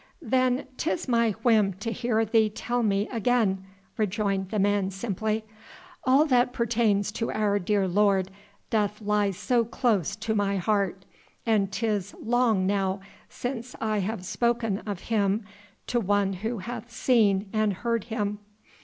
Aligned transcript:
"Then 0.23 0.65
'tis 0.77 1.07
my 1.07 1.33
whim 1.43 1.73
to 1.73 1.91
hear 1.91 2.25
thee 2.25 2.49
tell 2.49 2.81
me 2.81 3.07
again," 3.09 3.63
rejoined 3.97 4.49
the 4.49 4.57
man 4.57 4.89
simply. 4.89 5.43
"All 6.05 6.25
that 6.25 6.53
pertains 6.53 7.11
to 7.11 7.31
our 7.31 7.59
dear 7.59 7.87
Lord 7.87 8.31
doth 8.71 8.99
lie 8.99 9.29
so 9.29 9.63
close 9.63 10.15
to 10.15 10.33
my 10.33 10.57
heart, 10.57 11.05
and 11.45 11.71
'tis 11.71 12.15
long 12.19 12.65
now 12.65 12.99
since 13.29 13.75
I 13.79 13.99
have 13.99 14.25
spoken 14.25 14.79
of 14.87 15.01
Him 15.01 15.43
to 15.85 15.99
one 15.99 16.33
who 16.33 16.57
hath 16.57 16.91
seen 16.91 17.47
and 17.53 17.71
heard 17.71 18.05
Him. 18.05 18.39